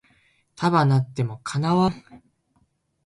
[0.55, 1.93] 束なっても叶わん